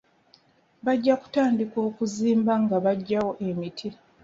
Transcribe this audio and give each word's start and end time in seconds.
Bajja 0.85 1.13
kutandika 1.21 1.77
okuzimba 1.89 2.53
nga 2.63 2.77
bagyawo 2.85 3.31
emiti. 3.49 3.89